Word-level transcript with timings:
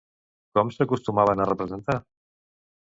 Com 0.59 0.71
s'acostumaven 0.77 1.45
a 1.45 1.49
representar? 1.53 2.01